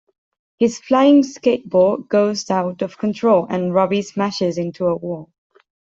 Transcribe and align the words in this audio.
His 0.57 0.79
flying 0.79 1.21
skateboard 1.21 2.07
goes 2.09 2.49
out 2.49 2.81
of 2.81 2.97
control 2.97 3.45
and 3.47 3.71
Robbie 3.71 4.01
smashes 4.01 4.57
into 4.57 4.87
a 4.87 4.95
wall. 4.95 5.29